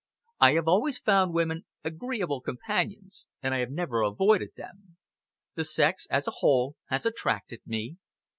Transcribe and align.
I 0.39 0.53
have 0.53 0.67
always 0.67 0.97
found 0.97 1.31
women 1.35 1.67
agreeable 1.83 2.41
companions, 2.41 3.27
and 3.43 3.53
I 3.53 3.59
have 3.59 3.69
never 3.69 4.01
avoided 4.01 4.49
them. 4.55 4.97
The 5.53 5.63
sex, 5.63 6.07
as 6.09 6.27
a 6.27 6.31
whole, 6.37 6.75
has 6.87 7.05
attracted 7.05 7.59
me. 7.67 7.97